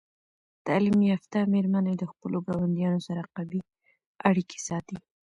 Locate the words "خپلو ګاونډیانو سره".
2.11-3.21